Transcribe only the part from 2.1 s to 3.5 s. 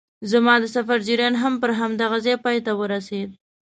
ځای پای ته ورسېد.